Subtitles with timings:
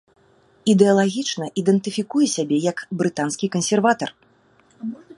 [0.71, 4.09] Ідэалагічна ідэнтыфікуе сябе як брытанскі кансерватар.